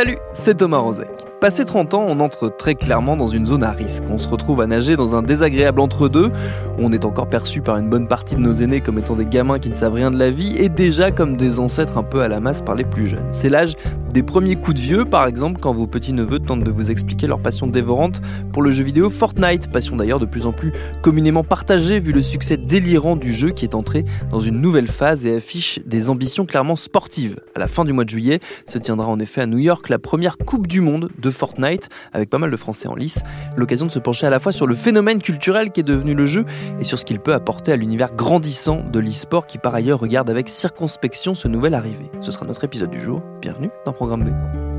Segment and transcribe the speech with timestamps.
[0.00, 1.10] Salut, c'est Thomas Rozek.
[1.42, 4.02] Passé 30 ans, on entre très clairement dans une zone à risque.
[4.08, 6.32] On se retrouve à nager dans un désagréable entre-deux,
[6.78, 9.58] on est encore perçu par une bonne partie de nos aînés comme étant des gamins
[9.58, 12.28] qui ne savent rien de la vie, et déjà comme des ancêtres un peu à
[12.28, 13.26] la masse par les plus jeunes.
[13.30, 13.76] C'est l'âge
[14.12, 17.40] des premiers coups de vieux, par exemple, quand vos petits-neveux tentent de vous expliquer leur
[17.40, 18.20] passion dévorante
[18.52, 22.20] pour le jeu vidéo Fortnite, passion d'ailleurs de plus en plus communément partagée vu le
[22.20, 26.44] succès délirant du jeu qui est entré dans une nouvelle phase et affiche des ambitions
[26.44, 27.40] clairement sportives.
[27.54, 29.98] À la fin du mois de juillet se tiendra en effet à New York la
[29.98, 33.20] première Coupe du Monde de Fortnite, avec pas mal de Français en lice,
[33.56, 36.26] l'occasion de se pencher à la fois sur le phénomène culturel qui est devenu le
[36.26, 36.44] jeu
[36.80, 40.30] et sur ce qu'il peut apporter à l'univers grandissant de l'e-sport qui par ailleurs regarde
[40.30, 42.10] avec circonspection ce nouvel arrivé.
[42.20, 43.22] Ce sera notre épisode du jour.
[43.40, 44.69] Bienvenue dans Programme B.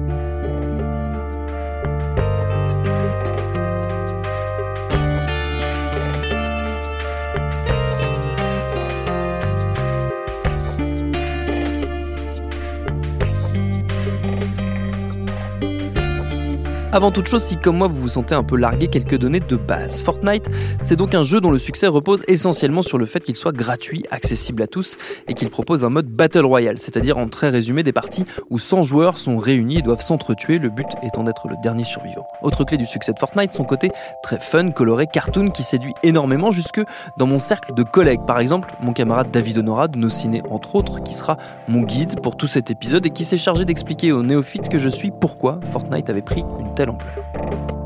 [16.94, 19.56] Avant toute chose, si comme moi vous vous sentez un peu largué, quelques données de
[19.56, 20.02] base.
[20.02, 23.53] Fortnite, c'est donc un jeu dont le succès repose essentiellement sur le fait qu'il soit
[23.53, 24.97] gratuit, accessible à tous,
[25.30, 28.81] et qu'il propose un mode Battle Royale, c'est-à-dire en très résumé des parties où 100
[28.81, 32.28] joueurs sont réunis et doivent s'entretuer, le but étant d'être le dernier survivant.
[32.42, 33.89] Autre clé du succès de Fortnite, son côté
[34.22, 36.81] très fun, coloré, cartoon qui séduit énormément jusque
[37.17, 38.25] dans mon cercle de collègues.
[38.28, 41.38] Par exemple, mon camarade David Honora de nos ciné entre autres, qui sera
[41.69, 44.90] mon guide pour tout cet épisode et qui s'est chargé d'expliquer aux néophytes que je
[44.90, 47.81] suis pourquoi Fortnite avait pris une telle interromper.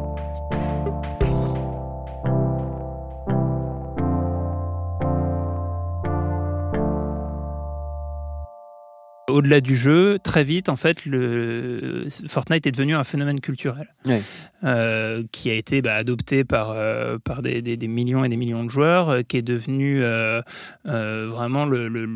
[9.27, 14.21] Au-delà du jeu, très vite, en fait, le Fortnite est devenu un phénomène culturel Ouais.
[14.63, 18.37] euh, qui a été bah, adopté par, euh, par des, des- des millions et des
[18.37, 20.01] millions de joueurs, euh, qui est devenu
[20.85, 22.07] vraiment le, le,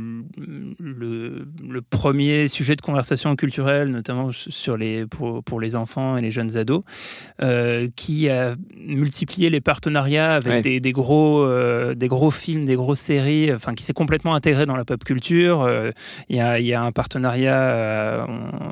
[0.80, 6.22] le, le premier sujet de conversation culturelle, notamment sur les, pour, pour les enfants et
[6.22, 6.84] les jeunes ados,
[7.96, 10.62] qui a multiplié les partenariats avec Ouais.
[10.62, 11.48] des, des gros,
[11.96, 15.68] des gros films, des grosses séries, enfin, qui s'est complètement intégré dans la pop culture.
[16.30, 18.26] Il y, a, y a un partenariat, euh,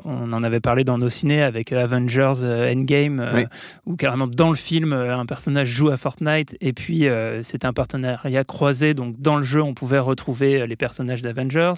[0.04, 3.44] on, on en avait parlé dans nos ciné avec Avengers euh, Endgame, euh, Oui.
[3.86, 7.06] où carrément dans le film, un personnage joue à Fortnite, et puis
[7.40, 11.72] c'était un partenariat croisé, donc dans le jeu, on pouvait retrouver les personnages d'Avengers.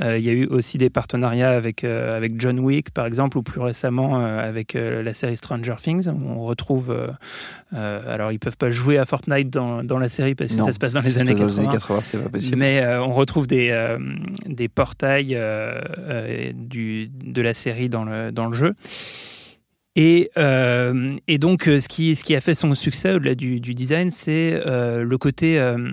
[0.00, 3.60] Il y a eu aussi des partenariats avec, avec John Wick, par exemple, ou plus
[3.60, 6.96] récemment avec la série Stranger Things, où on retrouve...
[7.72, 10.72] alors, ils peuvent pas jouer à Fortnite dans, dans la série, parce que Non, ça
[10.72, 11.70] se passe dans les années passe dans 80.
[11.72, 12.56] 80, c'est pas possible.
[12.56, 13.96] Mais on retrouve des,
[14.46, 15.36] des portails
[16.54, 18.74] du, de la série dans le, dans le jeu.
[19.96, 23.60] Et, euh, et donc, euh, ce qui, ce qui a fait son succès au-delà du,
[23.60, 25.92] du design, c'est euh, le côté euh,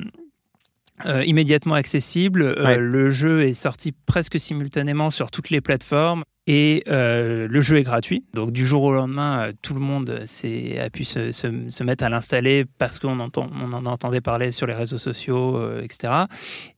[1.06, 2.44] euh, immédiatement accessible.
[2.44, 2.78] Euh, Ouais.
[2.78, 6.24] le jeu est sorti presque simultanément sur toutes les plateformes.
[6.50, 8.24] Et euh, le jeu est gratuit.
[8.34, 12.06] Donc du jour au lendemain, euh, tout le monde a pu se, se- se mettre
[12.06, 16.14] à l'installer parce qu'on entend, on en entendait parler sur les réseaux sociaux, euh, etc.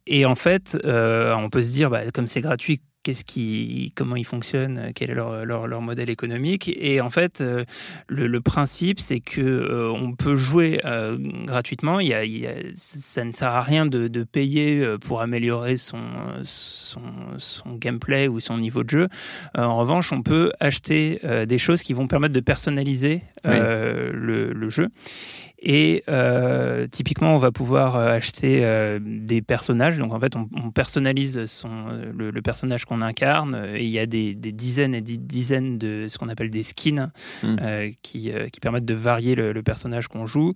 [0.08, 4.16] Et en fait, euh, on peut se dire, bah, comme c'est gratuit, qu'est-ce qui, comment
[4.16, 6.70] ils fonctionnent, quel est leur, leur, leur modèle économique.
[6.76, 7.64] Et en fait, euh,
[8.08, 12.00] le, le principe, c'est que euh, on peut jouer euh, gratuitement.
[12.00, 14.98] Il y a, il y a- ça ne sert à rien de, de payer euh,
[14.98, 16.02] pour améliorer son,
[16.44, 17.02] son,
[17.38, 19.08] son gameplay ou son niveau de jeu.
[19.58, 24.12] Euh, en revanche, on peut acheter euh, des choses qui vont permettre de personnaliser euh,
[24.14, 24.90] le, le jeu.
[25.62, 29.98] Et euh, typiquement, on va pouvoir euh, acheter euh, des personnages.
[29.98, 31.70] Donc en fait, on, on personnalise son,
[32.16, 33.58] le, le personnage qu'on incarne.
[33.76, 36.64] Et il y a des, des dizaines et des dizaines de ce qu'on appelle des
[36.64, 37.12] skins
[37.44, 37.56] Mm.
[37.62, 40.52] euh, qui, qui permettent de varier le, le personnage qu'on joue.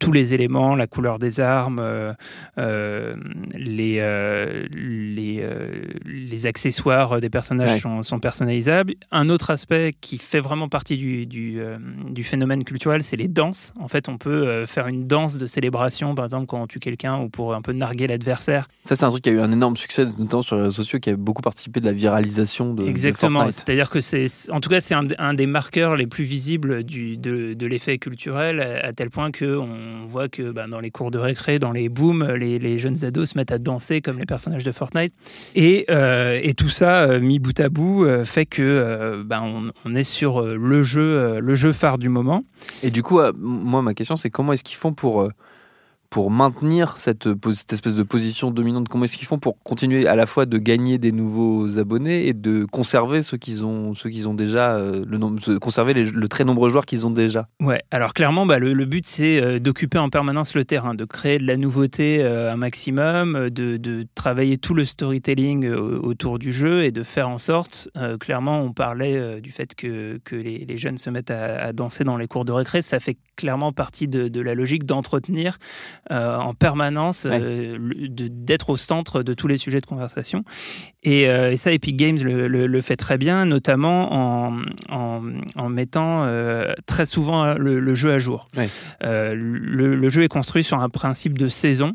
[0.00, 1.82] Tous les éléments, la couleur des armes,
[3.54, 4.00] les,
[4.74, 5.44] les,
[6.06, 7.80] les accessoires des personnages Ouais.
[7.80, 8.94] sont, sont personnalisables.
[9.10, 11.58] Un autre aspect qui fait vraiment partie du, du,
[12.08, 13.74] du phénomène culturel, c'est les danses.
[13.78, 16.78] En fait, on peut peut faire une danse de célébration, par exemple quand on tue
[16.78, 18.68] quelqu'un ou pour un peu narguer l'adversaire.
[18.84, 20.98] Ça, c'est un truc qui a eu un énorme succès, notamment sur les réseaux sociaux,
[20.98, 23.50] qui a beaucoup participé de la viralisation de Exactement.
[23.50, 27.66] C'est-à-dire que c'est, en tout cas, c'est un, des marqueurs les plus visibles du, de,
[27.66, 31.58] l'effet culturel, à, tel point que on voit que bah, dans les cours de récré,
[31.58, 35.12] dans les booms, les, jeunes ados se mettent à danser comme les personnages de Fortnite.
[35.54, 39.94] Et, euh, et tout ça, euh, mis bout à bout, euh, fait que on, on,
[39.94, 42.44] est sur le jeu, le jeu phare du moment.
[42.82, 45.28] Et du coup, moi, ma question, c'est comment est-ce qu'ils font pour
[46.10, 47.28] pour maintenir cette,
[47.70, 50.96] espèce de position dominante Comment est-ce qu'ils font pour continuer à la fois de gagner
[50.98, 55.18] des nouveaux abonnés et de conserver ceux qu'ils ont, ceux qu'ils ont déjà, euh, le
[55.18, 57.48] nombre, conserver le très nombreux joueurs qu'ils ont déjà?
[57.60, 61.38] Ouais, alors clairement, bah, le, but c'est euh, d'occuper en permanence le terrain, de créer
[61.38, 66.90] de la nouveauté euh, un maximum, de, travailler tout le storytelling autour du jeu et
[66.90, 67.88] de faire en sorte,
[68.20, 72.26] clairement, on parlait du fait que, les, les, jeunes se mettent à, danser dans les
[72.26, 75.58] cours de récré, ça fait clairement partie de la logique d'entretenir
[76.10, 80.42] euh, en permanence, euh, d'être au centre de tous les sujets de conversation.
[81.02, 86.26] Et, euh, ça, Epic Games le, fait très bien, notamment en, en, mettant
[86.86, 88.48] très souvent le, jeu à jour.
[89.00, 91.94] le, jeu est construit sur un principe de saison.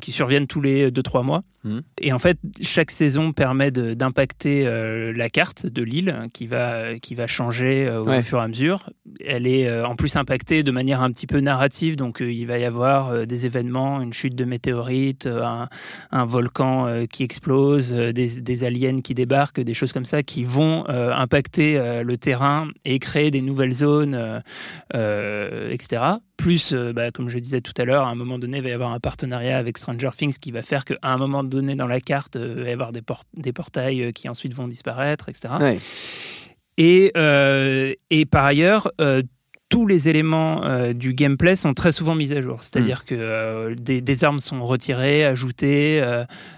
[0.00, 1.42] qui surviennent tous les 2-3 mois.
[1.64, 1.80] Mmh.
[2.00, 7.14] Et en fait, chaque saison permet d'impacter euh, la carte de l'île qui va, qui
[7.14, 8.90] va changer euh, au fur et à mesure.
[9.26, 12.58] Elle est euh, en plus impactée de manière un petit peu narrative, donc il va
[12.58, 19.14] y avoir des événements, une chute de météorites, un, volcan qui explose, des, aliens qui
[19.14, 24.42] débarquent, des choses comme ça qui vont impacter le terrain et créer des nouvelles zones,
[24.92, 26.02] etc.
[26.36, 28.72] Plus, bah, comme je disais tout à l'heure, à un moment donné, il va y
[28.72, 32.00] avoir un partenariat avec Stranger Things qui va faire qu'à un moment donné dans la
[32.00, 33.02] carte, euh, il va y avoir des,
[33.34, 35.54] des portails euh, qui ensuite vont disparaître, etc.
[36.82, 38.90] Et, euh, et par ailleurs,
[39.70, 42.62] tous les éléments euh, du gameplay sont très souvent mis à jour.
[42.62, 43.08] C'est-à-dire mm.
[43.08, 46.02] que euh, des, armes sont retirées, ajoutées,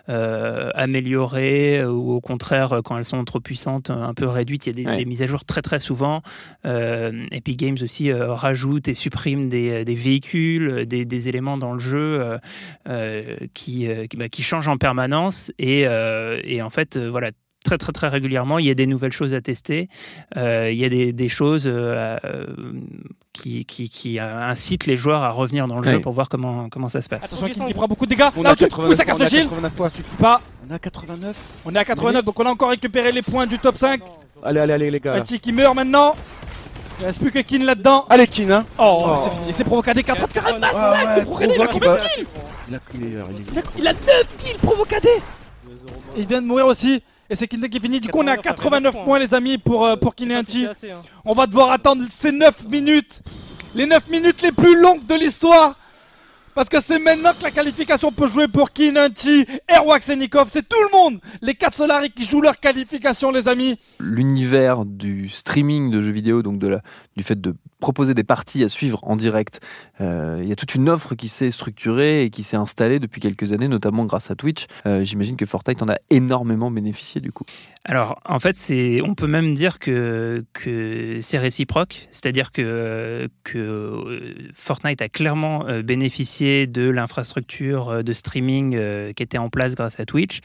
[0.08, 4.66] euh, améliorées, ou au contraire, quand elles sont trop puissantes, un peu réduites.
[4.66, 6.22] Il y a des, mises à jour très très souvent.
[6.64, 12.38] Epic Games aussi rajoute et supprime des, véhicules, des, éléments dans le jeu
[13.52, 15.52] qui, bah, qui, changent en permanence.
[15.58, 17.30] Et, et en fait, voilà,
[17.62, 18.58] très très très régulièrement.
[18.58, 19.88] Il y a des nouvelles choses à tester.
[20.36, 22.16] Euh, il y a des, des choses euh,
[23.32, 26.88] qui, qui, qui, incitent les joueurs à revenir dans le jeu pour voir comment, comment
[26.88, 27.24] ça se passe.
[27.24, 28.28] Attention, qui, prend beaucoup de dégâts.
[28.36, 29.48] On Là, a 89, sa carte de shield.
[29.78, 30.40] Ça suffit pas.
[30.68, 31.36] On a 89.
[31.64, 34.00] On est à 89, donc on a encore récupéré les points du top 5.
[34.42, 35.14] Allez, allez, allez, les gars.
[35.14, 36.14] Un qui meurt maintenant.
[37.00, 38.06] Il reste plus que Kin là-dedans.
[38.10, 38.64] Allez, Kin, hein.
[38.78, 39.20] Oh, oh.
[39.24, 39.46] c'est fini.
[39.48, 41.00] Il s'est provoqué des 4 de faire un massacre.
[41.40, 42.26] il a combien de kills
[42.68, 42.78] il a,
[43.78, 45.08] il, a, 9 kills provocadés.
[46.16, 47.02] Il vient de mourir aussi.
[47.32, 47.98] Et c'est Kiné qui finit.
[47.98, 50.66] Du coup, on est à 89 points, les amis, pour, euh, pour Kineanti.
[50.66, 51.00] Hein.
[51.24, 53.22] On va devoir attendre ces 9 minutes.
[53.74, 55.78] Les 9 minutes les plus longues de l'histoire.
[56.54, 60.50] Parce que c'est maintenant que la qualification peut jouer pour Kinanti, Erwax et Nikov.
[60.50, 63.78] C'est tout le monde, les 4 Solari qui jouent leur qualification, les amis.
[63.98, 66.82] L'univers du streaming de jeux vidéo, donc de la,
[67.16, 69.60] du fait de proposer des parties à suivre en direct,
[70.00, 73.20] euh, il y a toute une offre qui s'est structurée et qui s'est installée depuis
[73.20, 74.66] quelques années, notamment grâce à Twitch.
[74.86, 77.44] Euh, j'imagine que Fortnite en a énormément bénéficié du coup.
[77.84, 78.56] Alors, en fait,
[79.04, 80.44] on peut même dire que,
[81.20, 88.74] c'est réciproque, c'est-à-dire que, que Fortnite a clairement euh, bénéficié de l'infrastructure euh, de streaming
[88.76, 90.40] euh, qui était en place grâce à Twitch,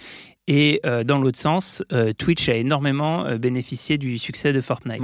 [0.48, 5.02] et euh, dans l'autre sens, euh, Twitch a énormément euh, bénéficié du succès de Fortnite.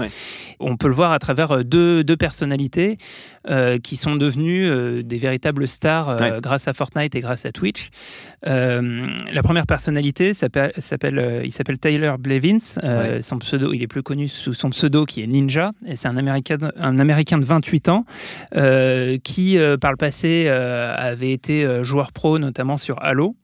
[0.60, 2.98] On peut le voir à travers deux, deux personnalités
[3.84, 7.90] qui sont devenues des véritables stars grâce à Fortnite et grâce à Twitch.
[8.44, 10.72] la première personnalité s'appelle,
[11.44, 12.80] il s'appelle Tyler Blevins.
[13.22, 15.74] Son pseudo, il est plus connu sous son pseudo qui est Ninja.
[15.86, 18.06] Et c'est un américain, un américain de 28 ans
[18.54, 23.36] qui, par le passé, avait été joueur pro, notamment sur Halo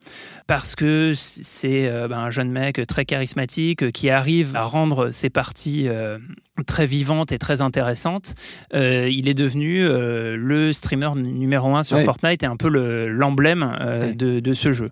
[0.49, 5.11] parce que c'est euh, ben, un jeune mec très charismatique euh, qui arrive à rendre
[5.11, 6.17] ses parties euh,
[6.65, 8.33] très vivantes et très intéressantes.
[8.73, 12.67] il est devenu le streamer numéro un sur Fortnite et un peu
[13.07, 14.89] l'emblème de, ce jeu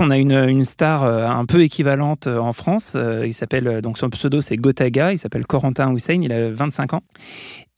[0.00, 2.96] on a une, star un peu équivalente en France.
[3.24, 5.12] il s'appelle donc son pseudo c'est Gotaga.
[5.12, 6.22] Il s'appelle Corentin Hussein.
[6.22, 7.02] Il a 25 ans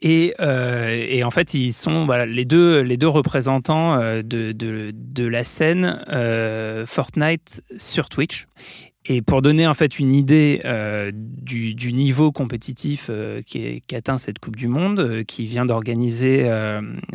[0.04, 5.44] euh, et, en fait, ils sont les, deux, les deux représentants euh, de, de, la
[5.44, 8.47] scène euh, Fortnite sur Twitch.
[9.04, 14.16] Et pour donner en fait une idée euh, du, niveau compétitif euh, qui, qui, atteint
[14.16, 16.49] cette Coupe du Monde, euh, qui vient d'organiser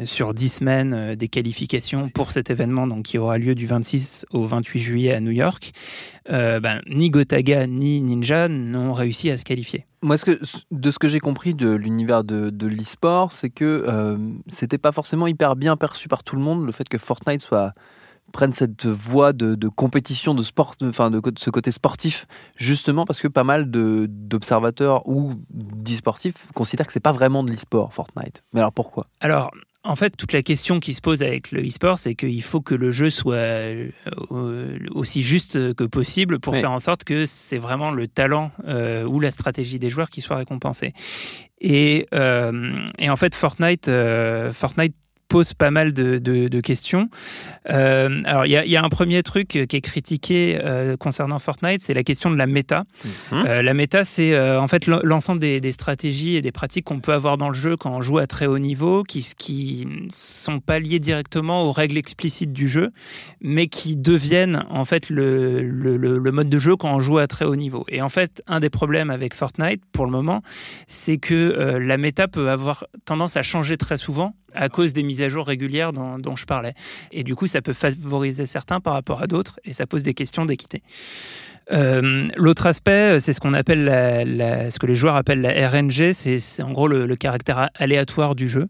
[0.03, 4.45] sur 10 semaines des qualifications pour cet événement donc, qui aura lieu du 26 au
[4.45, 5.71] 28 juillet à New York,
[6.29, 9.85] ben, ni Gotaga ni Ninja n'ont réussi à se qualifier.
[10.01, 10.15] Moi,
[10.71, 14.17] de ce que j'ai compris de l'univers de, de l'e-sport, c'est que
[14.47, 17.73] c'était pas forcément hyper bien perçu par tout le monde le fait que Fortnite soit
[18.33, 23.05] prennent cette voie de, de compétition, de sport, enfin de, de, ce côté sportif, justement
[23.05, 28.43] parce que pas mal d'observateurs ou d'e-sportifs considèrent que c'est pas vraiment de l'e-sport Fortnite.
[28.53, 29.07] Mais alors pourquoi?
[29.21, 29.51] Alors.
[29.83, 32.75] En fait, toute la question qui se pose avec le e-sport, c'est qu'il faut que
[32.75, 33.37] le jeu soit
[34.91, 36.59] aussi juste que possible pour oui.
[36.59, 40.19] faire en sorte que c'est vraiment le talent euh, ou la stratégie des joueurs qui
[40.19, 40.93] soit récompensé.
[41.61, 44.95] Et, euh, et en fait, Fortnite, euh, Fortnite
[45.27, 47.09] pose pas mal de, de, de questions.
[47.69, 51.81] Euh, alors, il y, y, a un premier truc qui est critiqué euh, concernant Fortnite,
[51.81, 52.85] c'est la question de la méta.
[53.31, 53.35] Mmh.
[53.35, 57.13] Euh, la méta, c'est en fait l'ensemble des, des, stratégies et des pratiques qu'on peut
[57.13, 60.79] avoir dans le jeu quand on joue à très haut niveau, qui qui sont pas
[60.79, 62.91] liées directement aux règles explicites du jeu,
[63.41, 67.27] mais qui deviennent en fait le, le, le mode de jeu quand on joue à
[67.27, 67.85] très haut niveau.
[67.89, 70.41] Et en fait, un des problèmes avec Fortnite pour le moment,
[70.87, 75.16] c'est que la méta peut avoir tendance à changer très souvent à cause des mises
[75.23, 76.73] à jour régulières dont, je parlais.
[77.11, 80.13] Et du coup, ça peut favoriser certains par rapport à d'autres et ça pose des
[80.13, 80.81] questions d'équité.
[81.71, 86.13] Euh, L'autre aspect, c'est ce qu'on appelle la, ce que les joueurs appellent la RNG,
[86.13, 88.67] c'est en gros le, caractère aléatoire du jeu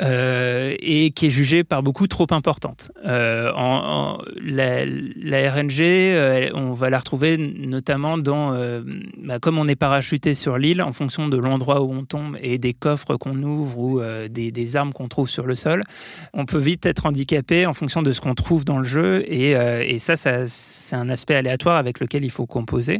[0.00, 2.90] euh, et qui est jugé par beaucoup trop importante.
[3.06, 8.82] Euh, en, en, la, la, RNG, euh, on va la retrouver notamment dans, euh,
[9.22, 12.58] bah, comme on est parachuté sur l'île, en fonction de l'endroit où on tombe et
[12.58, 15.84] des coffres qu'on ouvre ou euh, des, des, armes qu'on trouve sur le sol,
[16.32, 19.50] on peut vite être handicapé en fonction de ce qu'on trouve dans le jeu et,
[19.50, 22.98] et ça, ça c'est un aspect aléatoire avec lequel il faut composer.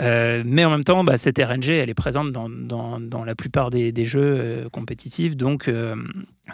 [0.00, 3.34] Euh, mais en même temps, bah, cette RNG, elle est présente dans, dans, dans la
[3.34, 5.36] plupart des, des jeux euh, compétitifs.
[5.36, 5.96] Donc, euh,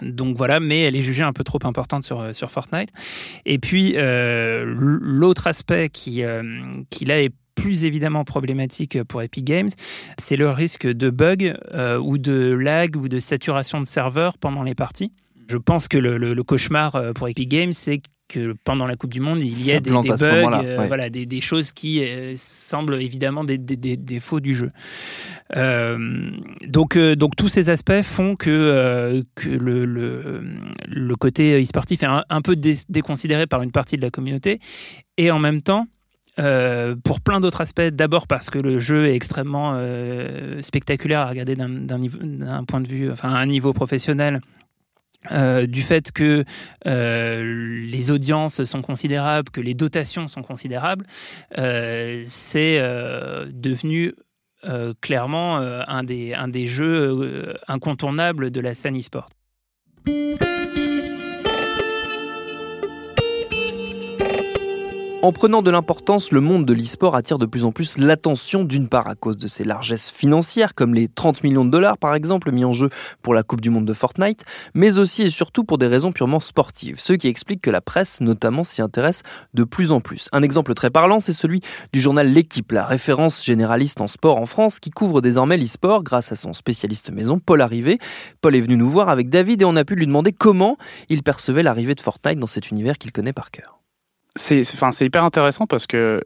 [0.02, 2.90] donc voilà, mais elle est jugée un peu trop importante sur, sur Fortnite.
[3.44, 6.22] Et puis, l'autre aspect qui,
[6.90, 9.70] qui là est plus évidemment problématique pour Epic Games,
[10.18, 11.56] c'est le risque de bug
[12.02, 15.12] ou de lag ou de saturation de serveur pendant les parties.
[15.48, 19.12] Je pense que le, le, le cauchemar pour Epic Games, c'est que pendant la Coupe
[19.12, 20.86] du Monde, il y a des, des bugs, euh, ouais.
[20.86, 24.70] voilà, des, des, choses qui euh, semblent évidemment des, des défauts du jeu.
[25.56, 26.30] Euh,
[26.66, 30.42] donc, donc tous ces aspects font que, que le, le,
[30.88, 34.60] le, côté e-sportif est un, un peu dé déconsidéré par une partie de la communauté,
[35.16, 35.86] et en même temps,
[36.38, 37.80] euh, pour plein d'autres aspects.
[37.80, 43.10] D'abord parce que le jeu est extrêmement euh, spectaculaire à regarder d'un point de vue,
[43.10, 44.40] enfin, à un niveau professionnel.
[45.32, 46.44] Euh, du fait que
[46.86, 51.06] euh, les audiences sont considérables, que les dotations sont considérables,
[51.58, 52.80] euh, c'est
[53.48, 54.14] devenu
[55.00, 59.28] clairement un des, un, des, jeux incontournables de la scène e-sport.
[65.26, 68.86] En prenant de l'importance, le monde de l'e-sport attire de plus en plus l'attention d'une
[68.86, 72.52] part à cause de ses largesses financières, comme les 30 millions de dollars par exemple
[72.52, 72.90] mis en jeu
[73.22, 76.38] pour la Coupe du Monde de Fortnite, mais aussi et surtout pour des raisons purement
[76.38, 80.28] sportives, ce qui explique que la presse notamment s'y intéresse de plus en plus.
[80.30, 81.60] Un exemple très parlant, c'est celui
[81.92, 86.30] du journal L'équipe, la référence généraliste en sport en France qui couvre désormais l'e-sport grâce
[86.30, 87.98] à son spécialiste maison, Paul Arrivé.
[88.42, 90.76] Paul est venu nous voir avec David et on a pu lui demander comment
[91.08, 93.75] il percevait l'arrivée de Fortnite dans cet univers qu'il connaît par cœur
[94.36, 96.22] c'est enfin c'est hyper intéressant parce que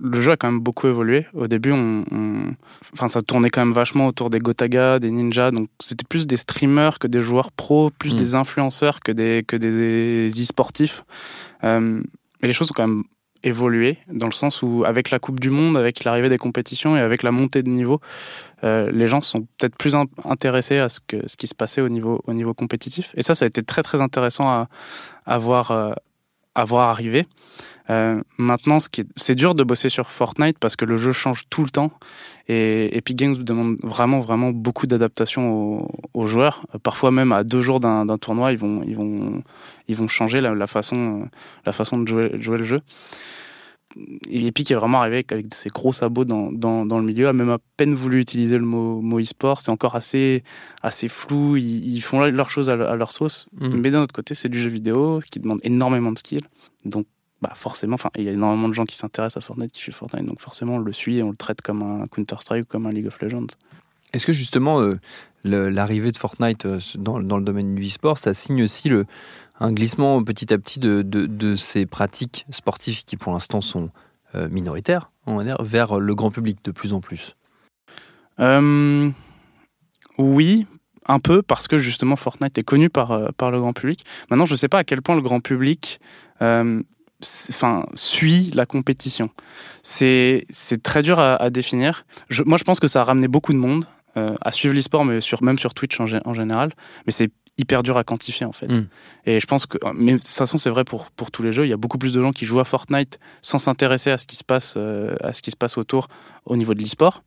[0.00, 1.26] le jeu a quand même beaucoup évolué.
[1.32, 2.54] Au début, on, on,
[2.92, 6.36] enfin ça tournait quand même vachement autour des Gotaga, des ninjas, donc c'était plus des
[6.36, 8.16] streamers que des joueurs pros, plus mmh.
[8.16, 11.04] des influenceurs que des que des e-sportifs.
[11.64, 12.02] Euh,
[12.42, 13.04] mais les choses ont quand même
[13.44, 17.00] évolué dans le sens où avec la Coupe du Monde, avec l'arrivée des compétitions et
[17.00, 18.00] avec la montée de niveau,
[18.62, 21.88] euh, les gens sont peut-être plus intéressés à ce que ce qui se passait au
[21.88, 23.12] niveau au niveau compétitif.
[23.16, 24.68] Et ça, ça a été très très intéressant à,
[25.26, 25.70] à voir.
[25.70, 25.92] Euh,
[26.54, 27.26] à voir arriver.
[27.90, 28.78] Euh, maintenant,
[29.16, 31.90] c'est dur de bosser sur Fortnite parce que le jeu change tout le temps
[32.48, 36.64] et Epic Games demande vraiment vraiment beaucoup d'adaptation aux, aux, joueurs.
[36.82, 39.42] Parfois même à deux jours d'un tournoi, ils vont ils vont
[39.88, 41.28] ils vont changer la, la façon
[41.66, 42.80] la façon de jouer, jouer le jeu.
[44.30, 47.50] Epic est vraiment arrivé avec ses gros sabots dans, dans, dans, le milieu, a même
[47.50, 49.60] à peine voulu utiliser le mot, mot e-sport.
[49.60, 50.42] C'est encore assez,
[50.82, 51.56] assez flou.
[51.56, 53.46] Ils, ils font leurs choses à, à, leur sauce.
[53.52, 53.76] Mmh.
[53.76, 56.44] Mais d'un autre côté, c'est du jeu vidéo qui demande énormément de skills.
[56.84, 57.06] Donc,
[57.40, 59.94] bah forcément, enfin, il y a énormément de gens qui s'intéressent à Fortnite, qui suivent
[59.94, 60.26] Fortnite.
[60.26, 62.92] Donc, forcément, on le suit et on le traite comme un Counter-Strike ou comme un
[62.92, 63.48] League of Legends.
[64.12, 64.98] Est-ce que justement, euh,
[65.44, 69.06] l'arrivée de Fortnite euh, dans, dans, le domaine du e-sport, ça signe aussi le,
[69.62, 73.90] un glissement petit à petit de, de, ces pratiques sportives qui pour l'instant sont
[74.34, 77.36] euh, minoritaires on va dire, vers le grand public de plus en plus
[78.40, 79.08] euh,
[80.18, 80.66] Oui,
[81.06, 84.04] un peu, parce que justement Fortnite est connu par, euh, par le grand public.
[84.30, 86.00] Maintenant, je ne sais pas à quel point le grand public
[86.40, 89.30] enfin, suit la compétition.
[89.84, 90.44] C'est
[90.82, 92.04] très dur à, définir.
[92.28, 93.84] Je, moi, je pense que ça a ramené beaucoup de monde
[94.16, 96.72] à suivre l'e-sport, mais sur, même sur Twitch en, en général.
[97.06, 97.30] Mais c'est
[97.62, 98.68] hyper dur à quantifier en fait.
[98.68, 98.86] Mm.
[99.26, 101.66] Et je pense que, mais de toute façon c'est vrai pour, pour tous les jeux,
[101.66, 104.26] il y a beaucoup plus de gens qui jouent à Fortnite sans s'intéresser à ce
[104.26, 106.08] qui se passe euh, à ce qui se passe autour
[106.44, 107.22] au niveau de l'e-sport.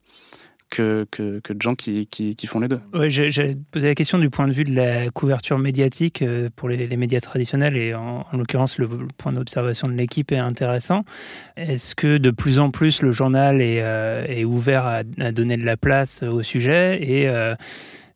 [0.68, 2.80] Que, que, que, de gens qui, qui, qui font les deux.
[2.92, 6.68] Ouais, j'ai posé la question du point de vue de la couverture médiatique euh, pour
[6.68, 11.04] les, les médias traditionnels et en, l'occurrence le, point d'observation de l'équipe est intéressant.
[11.56, 15.56] Est-ce que de plus en plus le journal est, euh, est ouvert à, à, donner
[15.56, 17.28] de la place au sujet et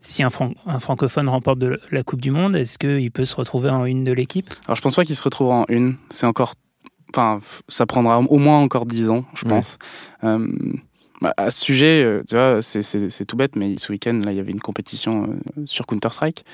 [0.00, 3.84] si un, francophone remporte de la Coupe du Monde, est-ce qu'il peut se retrouver en
[3.84, 4.50] une de l'équipe?
[4.66, 5.96] Alors je pense pas qu'il se retrouve en une.
[6.08, 6.54] C'est encore,
[7.12, 7.38] enfin,
[7.68, 9.78] ça prendra au moins encore dix ans, je pense.
[10.24, 10.48] Euh,
[11.22, 14.40] à ce sujet, euh, tu vois, c'est tout bête, mais ce week-end, là, il y
[14.40, 16.44] avait une compétition euh, sur Counter-Strike,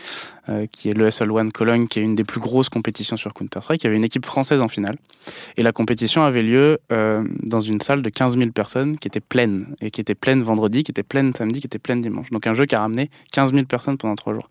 [0.49, 3.83] euh, qui est le SL1 Cologne, qui est une des plus grosses compétitions sur Counter-Strike.
[3.83, 4.97] Il y avait une équipe française en finale.
[5.57, 9.75] Et la compétition avait lieu dans une salle de 15 000 personnes qui était pleine,
[9.81, 12.31] et qui était pleine vendredi, qui était pleine samedi, qui était pleine dimanche.
[12.31, 14.49] Donc un jeu qui a ramené 15 000 personnes pendant trois jours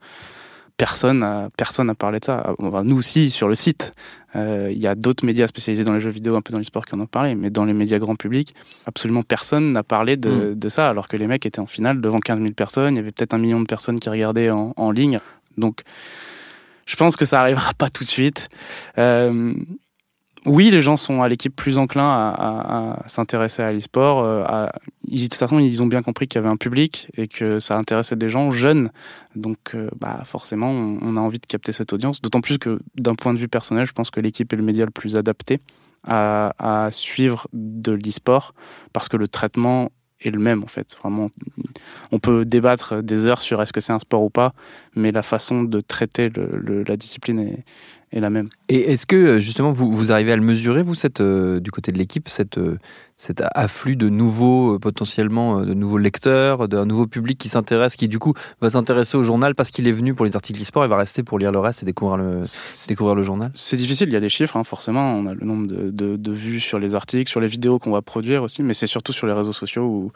[0.77, 2.55] personne n'a personne a parlé de ça.
[2.59, 3.93] nous aussi, sur le site,
[4.35, 6.85] euh, il y a d'autres médias spécialisés dans les jeux vidéo, un peu dans l'e-sport,
[6.85, 8.53] qui en ont parlé, mais dans les médias grand public,
[8.85, 10.55] absolument personne n'a parlé de, mm.
[10.55, 12.99] de, ça, alors que les mecs étaient en finale devant 15 000 personnes, il y
[12.99, 15.19] avait peut-être un million de personnes qui regardaient en, en ligne.
[15.57, 15.83] Donc,
[16.85, 18.49] je pense que ça arrivera pas tout de suite.
[18.97, 19.53] Euh,
[20.45, 24.23] oui, les gens sont à l'équipe plus enclins à, s'intéresser à l'e-sport.
[24.23, 24.67] Euh,
[25.07, 27.77] de toute façon, ils ont bien compris qu'il y avait un public et que ça
[27.77, 28.91] intéressait des gens jeunes.
[29.35, 32.21] Donc, euh, bah, forcément, on, a envie de capter cette audience.
[32.21, 34.85] D'autant plus que, d'un point de vue personnel, je pense que l'équipe est le média
[34.85, 35.59] le plus adapté
[36.07, 38.53] à, suivre de l'e-sport
[38.93, 40.95] parce que le traitement est le même en fait.
[41.01, 41.29] Vraiment,
[42.11, 44.53] on peut débattre des heures sur est-ce que c'est un sport ou pas,
[44.95, 47.63] mais la façon de traiter la discipline est,
[48.15, 48.49] est, la même.
[48.69, 51.91] Et est-ce que justement vous, vous arrivez à le mesurer, vous, cette, euh, du côté
[51.91, 52.77] de l'équipe, cette, euh,
[53.17, 58.07] cet afflux de nouveaux, euh, potentiellement, de nouveaux lecteurs, d'un nouveau public qui s'intéresse, qui
[58.07, 60.87] du coup va s'intéresser au journal parce qu'il est venu pour les articles e-sport et
[60.87, 62.41] va rester pour lire le reste et découvrir le,
[62.87, 63.51] découvrir le journal?
[63.55, 65.13] C'est difficile, il y a des chiffres, hein, forcément.
[65.13, 68.01] On a le nombre de, de, vues sur les articles, sur les vidéos qu'on va
[68.01, 70.11] produire aussi, mais c'est surtout sur les réseaux sociaux où,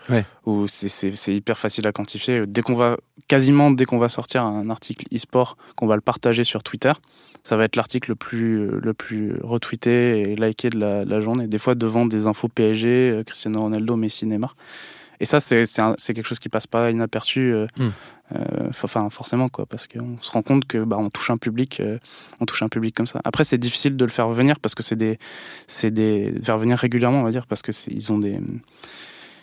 [0.46, 2.46] où c'est hyper facile à quantifier.
[2.48, 6.44] Dès qu'on va, quasiment dès qu'on va sortir un article e-sport, qu'on va le partager
[6.44, 6.91] sur Twitter,
[7.44, 11.48] ça va être l'article le plus, le plus retweeté et liké de la, la journée.
[11.48, 14.55] Des fois devant des infos PSG euh, Cristiano Ronaldo, Messi, Neymar.
[15.20, 15.66] Et ça, c'est
[16.13, 17.90] quelque chose qui passe pas inaperçu, euh, hmm.
[18.35, 21.81] euh, enfin forcément quoi, parce qu'on se rend compte que bah, on touche un public,
[22.40, 23.20] on touche un public comme ça.
[23.25, 25.20] Après, c'est difficile de le faire venir parce que c'est des,
[25.68, 28.40] c'est des faire venir régulièrement, on va dire, parce que ils ont des,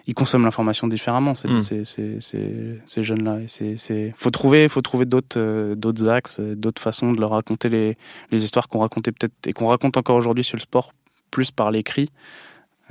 [0.06, 1.84] ils consomment l'information différemment ces, hmm.
[1.84, 3.40] ces, ces, ces jeunes-là.
[3.40, 7.96] Et c'est, faut trouver, faut trouver d'autres, d'autres axes, d'autres façons de leur raconter les,
[8.30, 10.92] les histoires qu'on racontait peut-être et qu'on raconte encore aujourd'hui sur le sport,
[11.30, 12.10] plus par l'écrit.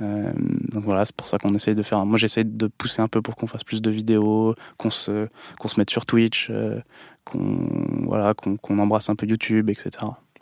[0.02, 0.30] Euh,
[0.72, 2.04] donc voilà, c'est pour ça qu'on essaye de faire.
[2.04, 5.68] Moi, j'essaye de pousser un peu pour qu'on fasse plus de vidéos, qu'on se, qu'on
[5.68, 6.80] se mette sur Twitch, euh,
[7.24, 9.90] qu'on voilà, qu'on embrasse un peu YouTube, etc.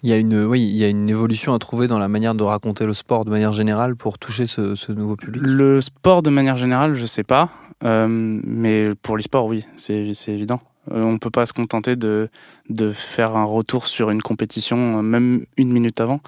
[0.04, 2.34] Il y, a une, oui, il y a une évolution à trouver dans la manière
[2.34, 5.42] de raconter le sport de manière générale pour toucher ce, ce nouveau public?
[5.46, 7.48] Le sport de manière générale, je sais pas.
[7.84, 10.60] Euh, mais pour l'e-sport, oui, c'est évident.
[10.90, 12.28] on ne peut pas se contenter de,
[12.68, 16.20] de faire un retour sur une compétition, même une minute avant.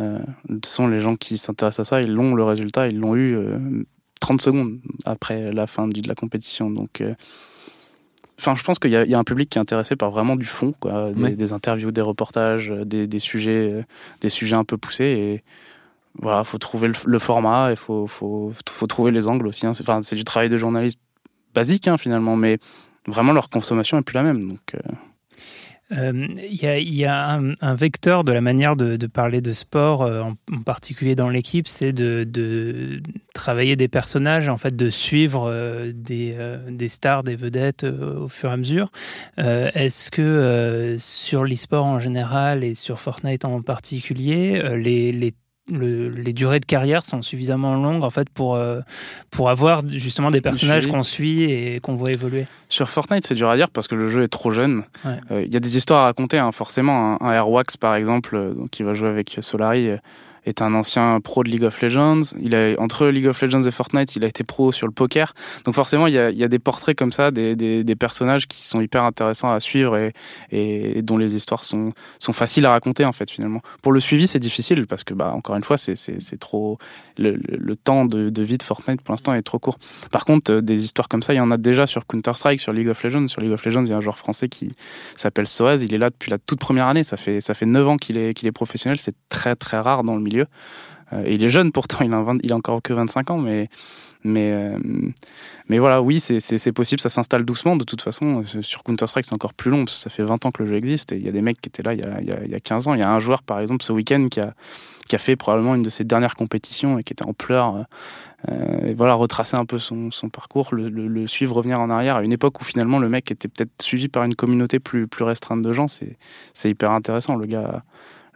[0.00, 0.18] Euh,
[0.64, 3.38] sont les gens qui s'intéressent à ça, ils l'ont le résultat, ils l'ont eu
[4.20, 6.68] 30 euh, secondes après la fin de la compétition.
[6.68, 7.14] Donc, euh,
[8.38, 10.72] enfin, je pense qu'il y, a un public qui est intéressé par vraiment du fond,
[10.78, 13.84] quoi, des, interviews, des reportages, des, sujets,
[14.20, 15.04] des sujets un peu poussés.
[15.04, 15.44] Et
[16.20, 19.66] voilà, faut trouver le, format, il faut, faut, faut, trouver les angles aussi.
[19.66, 19.72] Hein.
[19.80, 21.00] Enfin, c'est du travail de journaliste
[21.54, 22.58] basique hein, finalement, mais
[23.06, 24.48] vraiment leur consommation est plus la même.
[24.48, 24.92] Donc euh,
[25.94, 31.14] il y a, un, vecteur de la manière de, parler de sport, euh, en, particulier
[31.14, 33.02] dans l'équipe, c'est de,
[33.34, 38.52] travailler des personnages, en fait, de suivre euh, des, stars, des vedettes au fur et
[38.52, 38.90] à mesure.
[39.36, 45.34] Est-ce que sur l'e-sport en général et sur Fortnite en particulier, les
[45.68, 48.80] les durées de carrière sont suffisamment longues en fait pour, euh,
[49.30, 52.46] pour avoir justement des personnages qu'on suit et qu'on voit évoluer.
[52.68, 54.84] Sur Fortnite, c'est dur à dire parce que le jeu est trop jeune.
[55.04, 56.52] Il euh, y a des histoires à raconter, hein.
[56.52, 57.22] forcément.
[57.22, 59.88] Un, Airwax, par exemple, euh, qui va jouer avec Solari,
[60.44, 62.22] est un ancien pro de League of Legends.
[62.40, 65.34] Il a, entre League of Legends et Fortnite, il a été pro sur le poker.
[65.64, 68.46] Donc forcément, il y a, il y a des portraits comme ça, des, des, personnages
[68.48, 70.12] qui sont hyper intéressants à suivre et,
[70.50, 73.60] et, dont les histoires sont, sont faciles à raconter en fait finalement.
[73.82, 75.94] Pour le suivi, c'est difficile parce que bah encore une fois, c'est,
[76.38, 76.78] trop
[77.16, 79.78] le, le, temps de, vie de Fortnite pour l'instant est trop court.
[80.10, 82.60] Par contre, euh, des histoires comme ça, il y en a déjà sur Counter Strike,
[82.60, 83.28] sur League of Legends.
[83.28, 84.72] Sur League of Legends, il y a un joueur français qui
[85.16, 85.82] s'appelle Soaz.
[85.82, 87.04] Il est là depuis la toute première année.
[87.04, 88.98] Ça fait ça fait 9 ans qu'il est qu'il est professionnel.
[88.98, 90.33] C'est très très rare dans le milieu.
[91.12, 93.68] Euh, il est jeune pourtant, il a, encore que 25 ans, mais,
[94.22, 94.78] mais, euh,
[95.68, 97.76] mais voilà, oui, c'est possible, ça s'installe doucement.
[97.76, 100.46] De toute façon, euh, sur Counter-Strike, c'est encore plus long, parce que ça fait 20
[100.46, 102.00] ans que le jeu existe, et il y a des mecs qui étaient là il
[102.00, 102.94] y a, y a, 15 ans.
[102.94, 104.54] Il y a un joueur, par exemple, ce week-end, qui a,
[105.08, 107.84] qui a fait probablement une de ses dernières compétitions et qui était en pleurs.
[108.96, 112.60] voilà, retracer un peu son, parcours, le, le, suivre, revenir en arrière, à une époque
[112.60, 115.86] où finalement le mec était peut-être suivi par une communauté plus, plus restreinte de gens,
[115.88, 117.36] c'est hyper intéressant.
[117.36, 117.82] Le gars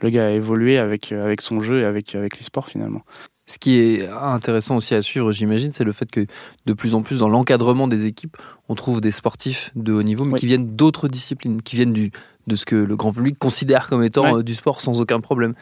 [0.01, 3.01] le gars a évolué avec, euh, avec son jeu et avec, avec l'e-sport finalement.
[3.47, 6.27] Ce qui est intéressant aussi à suivre, j'imagine, c'est le fait que
[6.67, 10.23] de plus en plus dans l'encadrement des équipes, on trouve des sportifs de haut niveau,
[10.23, 12.11] mais qui viennent d'autres disciplines, qui viennent du,
[12.45, 15.55] de ce que le grand public considère comme étant euh, du sport sans aucun problème.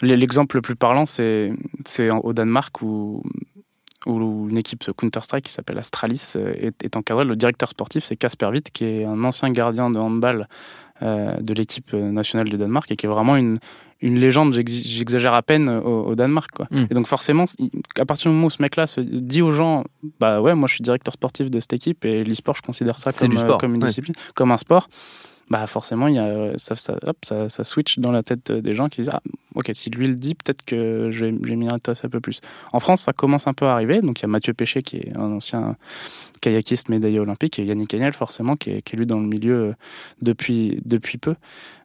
[0.00, 1.50] L'exemple le plus parlant, c'est
[2.22, 3.22] au Danemark où,
[4.06, 7.26] où une équipe Counter-Strike qui s'appelle Astralis euh, est, est encadrée.
[7.26, 10.48] Le directeur sportif, c'est Casper Witt, qui est un ancien gardien de handball
[11.02, 13.58] de l'équipe nationale du Danemark et qui est vraiment une,
[14.00, 16.50] une légende, j'exagère à peine, au, Danemark.
[16.54, 16.66] Quoi.
[16.70, 16.86] Hmm.
[16.90, 17.44] Et donc forcément,
[17.98, 19.84] à partir du moment où ce mec-là se dit aux gens,
[20.20, 23.10] bah ouais, moi je suis directeur sportif de cette équipe et l'e-sport, je considère ça
[23.12, 24.88] comme, euh, comme une discipline, comme un sport,
[25.50, 28.74] bah forcément, il y a, ça, ça, hop, ça, ça, switch dans la tête des
[28.74, 29.20] gens qui disent ah,
[29.54, 32.40] ok, si lui le dit, peut-être que je vais m'y intéresser un peu plus.
[32.72, 34.00] En France, ça commence un peu à arriver.
[34.00, 35.76] Donc il y a Mathieu Péché qui est un ancien
[36.40, 39.54] kayakiste médaillé olympique et Yannick Agnel forcément qui est, qui est lui dans le milieu
[39.54, 39.72] euh,
[40.20, 41.34] depuis, depuis peu.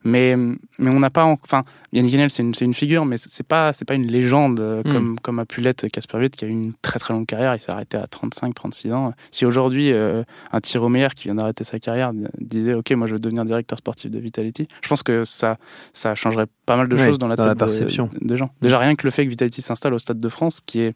[0.03, 1.25] Mais, mais on n'a pas.
[1.25, 4.91] Enfin, Yannick Agnel, c'est une, une, figure, mais c'est pas, pas une légende euh, hmm.
[4.91, 7.53] comme, comme a pu l'être Casper Witt qui a eu une très très longue carrière.
[7.53, 9.13] Il s'est arrêté à 35, 36 ans.
[9.29, 13.13] Si aujourd'hui, euh, un Thierry Meyer qui vient d'arrêter sa carrière disait Ok, moi je
[13.13, 15.57] veux devenir directeur sportif de Vitality, je pense que ça,
[15.93, 18.09] ça changerait pas mal de choses dans la tête perception.
[18.21, 18.49] des gens.
[18.61, 20.95] Déjà, rien que le fait que Vitality s'installe au Stade de France, qui est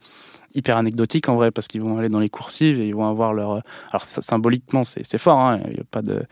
[0.54, 3.34] hyper anecdotique en vrai, parce qu'ils vont aller dans les coursives et ils vont avoir
[3.34, 3.62] leur.
[3.92, 6.24] Alors, symboliquement, c'est fort, hein, il y a pas de.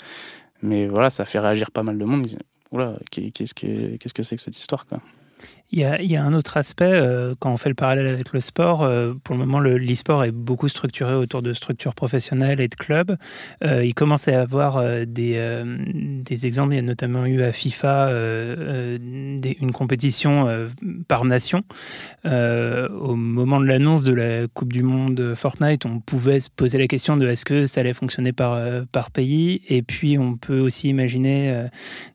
[0.62, 2.22] Mais voilà, ça fait réagir pas mal de monde.
[2.22, 2.40] Ils disent,
[2.72, 5.00] Oula, qu'est-ce que c'est -ce que, que cette histoire quoi
[5.76, 8.84] il y, a, un autre aspect, euh, quand on fait le parallèle avec le sport,
[8.84, 13.18] euh, pour le moment, l'e-sport est beaucoup structuré autour de structures professionnelles et de clubs.
[13.64, 18.12] Euh, il commence à y avoir des, exemples, il y a notamment eu à FIFA
[19.02, 20.48] une compétition
[21.08, 21.64] par nation.
[22.24, 26.88] au moment de l'annonce de la Coupe du Monde Fortnite, on pouvait se poser la
[26.88, 28.60] question de est-ce que ça allait fonctionner par,
[28.92, 31.66] par pays Et puis, on peut aussi imaginer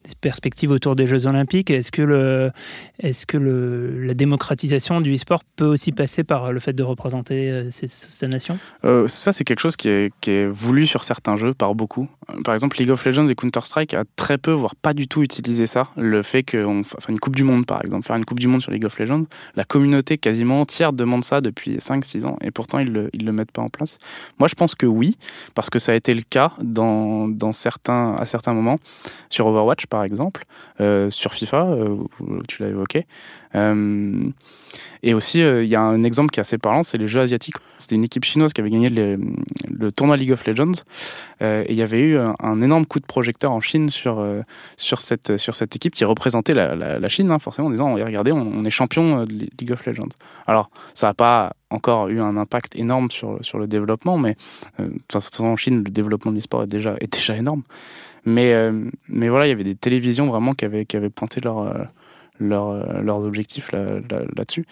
[0.04, 1.72] des perspectives autour des Jeux Olympiques.
[1.72, 2.52] Est-ce que le...
[3.00, 6.82] Est -ce que le la démocratisation du e-sport peut aussi passer par le fait de
[6.82, 11.54] représenter euh, sa nation euh, Ça, c'est quelque chose qui est, voulu sur certains jeux
[11.54, 12.08] par beaucoup.
[12.44, 15.66] Par exemple, League of Legends et Counter-Strike a très peu, voire pas du tout utilisé
[15.66, 15.88] ça.
[15.96, 18.62] Le fait qu'on fasse une Coupe du Monde, par exemple, faire une Coupe du Monde
[18.62, 19.24] sur League of Legends,
[19.56, 23.52] la communauté quasiment entière demande ça depuis 5-6 ans et pourtant ils ils le mettent
[23.52, 23.98] pas en place.
[24.38, 25.16] Moi, je pense que oui,
[25.54, 28.78] parce que ça a été le cas dans, certains, à certains moments,
[29.28, 30.44] sur Overwatch par exemple,
[30.80, 31.76] euh, sur FIFA,
[32.46, 33.06] tu l'as évoqué.
[33.54, 34.30] Euh,
[35.02, 37.20] et aussi, euh, il y a un exemple qui est assez parlant, c'est les Jeux
[37.20, 37.56] asiatiques.
[37.78, 40.82] C'était une équipe chinoise qui avait gagné le, tournoi League of Legends.
[41.40, 44.24] Euh, et il y avait eu un, énorme coup de projecteur en Chine sur,
[44.76, 48.64] sur, cette, sur cette équipe qui représentait la, Chine, hein, forcément, en disant regardez, on,
[48.64, 50.08] est champion de League of Legends.
[50.46, 54.36] Alors, ça n'a pas encore eu un impact énorme sur, sur le développement, mais
[55.38, 57.62] en Chine, le développement de l'e-sport est déjà, est déjà énorme.
[58.24, 58.52] Mais,
[59.08, 61.88] mais voilà, il y avait des télévisions vraiment qui avaient, qui avaient pointé leur
[62.40, 64.66] leur, leurs objectifs là-dessus.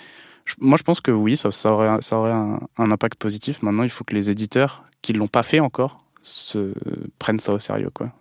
[0.61, 3.63] moi, je pense que oui, ça, aurait, ça aurait un, un, impact positif.
[3.63, 6.73] Maintenant, il faut que les éditeurs qui ne l'ont pas fait encore se
[7.19, 7.91] prennent ça au sérieux.
[7.93, 8.13] Quoi.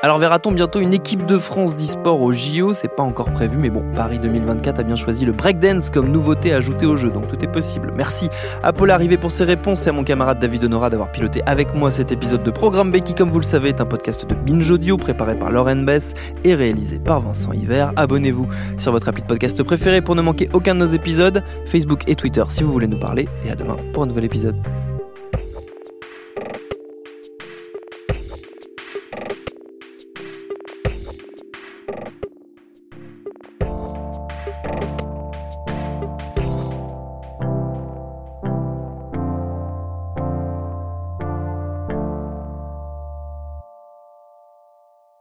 [0.00, 3.68] Alors verra-t-on bientôt une équipe de France d'e-sport au JO C'est pas encore prévu, mais
[3.68, 7.44] bon, Paris 2024 a bien choisi le breakdance comme nouveauté ajoutée au jeu, donc tout
[7.44, 7.92] est possible.
[7.96, 8.28] Merci
[8.62, 11.74] à Paul Arrivé pour ses réponses et à mon camarade David Honora d'avoir piloté avec
[11.74, 14.36] moi cet épisode de Programme B qui, comme vous le savez, est un podcast de
[14.36, 17.90] Binge Audio préparé par Lauren Bess et réalisé par Vincent Hiver.
[17.96, 22.04] Abonnez-vous sur votre appli de podcast préféré pour ne manquer aucun de nos épisodes, Facebook
[22.06, 24.54] et Twitter si vous voulez nous parler, et à demain pour un nouvel épisode.